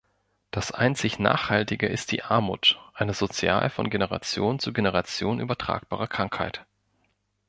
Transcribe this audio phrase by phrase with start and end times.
[0.49, 6.65] Das einzig Nachhaltige ist die Armut, eine sozial von Generation zu Generation übertragbare Krankheit.